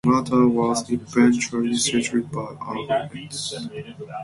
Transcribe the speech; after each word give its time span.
The 0.03 0.09
matter 0.09 0.47
was 0.47 0.89
eventually 0.89 1.75
settled 1.75 2.31
by 2.31 2.57
agreement. 2.59 3.35